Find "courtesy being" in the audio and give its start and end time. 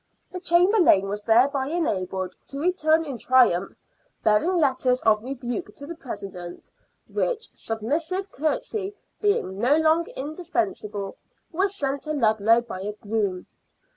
8.31-9.59